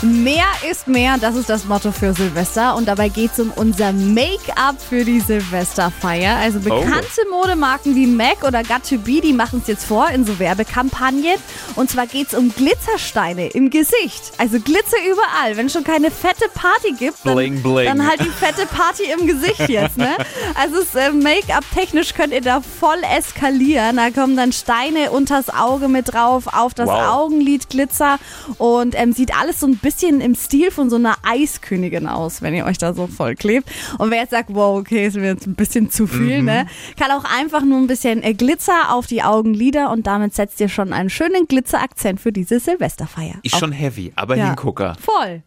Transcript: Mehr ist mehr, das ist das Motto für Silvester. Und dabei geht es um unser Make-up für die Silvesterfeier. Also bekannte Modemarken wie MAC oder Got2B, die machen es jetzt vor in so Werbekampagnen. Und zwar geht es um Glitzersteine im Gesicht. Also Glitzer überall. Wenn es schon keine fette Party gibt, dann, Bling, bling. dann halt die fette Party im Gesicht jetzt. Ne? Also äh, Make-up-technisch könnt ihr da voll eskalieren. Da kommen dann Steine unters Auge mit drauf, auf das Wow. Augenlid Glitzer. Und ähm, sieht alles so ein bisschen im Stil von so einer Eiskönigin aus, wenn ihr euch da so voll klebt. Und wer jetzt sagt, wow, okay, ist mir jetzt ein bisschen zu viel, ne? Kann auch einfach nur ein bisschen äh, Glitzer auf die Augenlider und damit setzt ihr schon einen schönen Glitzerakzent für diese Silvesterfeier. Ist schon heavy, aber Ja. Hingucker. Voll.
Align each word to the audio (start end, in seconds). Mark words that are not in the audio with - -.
Mehr 0.00 0.44
ist 0.70 0.86
mehr, 0.86 1.16
das 1.20 1.34
ist 1.34 1.48
das 1.50 1.64
Motto 1.64 1.90
für 1.90 2.14
Silvester. 2.14 2.76
Und 2.76 2.86
dabei 2.86 3.08
geht 3.08 3.32
es 3.32 3.40
um 3.40 3.50
unser 3.56 3.92
Make-up 3.92 4.76
für 4.80 5.04
die 5.04 5.18
Silvesterfeier. 5.18 6.36
Also 6.36 6.60
bekannte 6.60 7.20
Modemarken 7.32 7.96
wie 7.96 8.06
MAC 8.06 8.44
oder 8.44 8.60
Got2B, 8.60 9.20
die 9.20 9.32
machen 9.32 9.58
es 9.60 9.66
jetzt 9.66 9.84
vor 9.84 10.08
in 10.10 10.24
so 10.24 10.38
Werbekampagnen. 10.38 11.34
Und 11.74 11.90
zwar 11.90 12.06
geht 12.06 12.28
es 12.28 12.34
um 12.34 12.54
Glitzersteine 12.54 13.48
im 13.48 13.70
Gesicht. 13.70 14.22
Also 14.38 14.60
Glitzer 14.60 14.98
überall. 15.10 15.56
Wenn 15.56 15.66
es 15.66 15.72
schon 15.72 15.82
keine 15.82 16.12
fette 16.12 16.48
Party 16.54 16.92
gibt, 16.96 17.18
dann, 17.24 17.34
Bling, 17.34 17.60
bling. 17.60 17.86
dann 17.86 18.06
halt 18.06 18.20
die 18.20 18.30
fette 18.30 18.66
Party 18.66 19.02
im 19.18 19.26
Gesicht 19.26 19.68
jetzt. 19.68 19.98
Ne? 19.98 20.16
Also 20.54 20.76
äh, 20.96 21.10
Make-up-technisch 21.10 22.14
könnt 22.14 22.32
ihr 22.32 22.40
da 22.40 22.60
voll 22.60 23.02
eskalieren. 23.16 23.96
Da 23.96 24.10
kommen 24.10 24.36
dann 24.36 24.52
Steine 24.52 25.10
unters 25.10 25.48
Auge 25.50 25.88
mit 25.88 26.12
drauf, 26.12 26.44
auf 26.46 26.72
das 26.72 26.86
Wow. 26.86 27.08
Augenlid 27.08 27.68
Glitzer. 27.68 28.20
Und 28.58 28.94
ähm, 28.96 29.12
sieht 29.12 29.36
alles 29.36 29.58
so 29.58 29.66
ein 29.66 29.72
bisschen 29.76 29.87
im 30.20 30.34
Stil 30.34 30.70
von 30.70 30.90
so 30.90 30.96
einer 30.96 31.16
Eiskönigin 31.22 32.06
aus, 32.06 32.42
wenn 32.42 32.54
ihr 32.54 32.64
euch 32.64 32.78
da 32.78 32.94
so 32.94 33.06
voll 33.06 33.34
klebt. 33.34 33.68
Und 33.98 34.10
wer 34.10 34.18
jetzt 34.20 34.30
sagt, 34.30 34.50
wow, 34.52 34.78
okay, 34.78 35.06
ist 35.06 35.16
mir 35.16 35.26
jetzt 35.26 35.46
ein 35.46 35.54
bisschen 35.54 35.90
zu 35.90 36.06
viel, 36.06 36.42
ne? 36.42 36.66
Kann 36.98 37.10
auch 37.10 37.24
einfach 37.24 37.62
nur 37.62 37.78
ein 37.78 37.86
bisschen 37.86 38.22
äh, 38.22 38.34
Glitzer 38.34 38.92
auf 38.94 39.06
die 39.06 39.22
Augenlider 39.22 39.90
und 39.90 40.06
damit 40.06 40.34
setzt 40.34 40.60
ihr 40.60 40.68
schon 40.68 40.92
einen 40.92 41.10
schönen 41.10 41.46
Glitzerakzent 41.46 42.20
für 42.20 42.32
diese 42.32 42.60
Silvesterfeier. 42.60 43.34
Ist 43.42 43.58
schon 43.58 43.72
heavy, 43.72 44.12
aber 44.16 44.36
Ja. 44.36 44.46
Hingucker. 44.48 44.96
Voll. 45.00 45.36